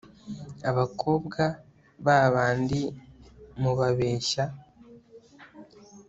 [0.69, 1.43] abakobwa
[2.05, 2.81] babandi
[3.61, 4.43] mubabeshya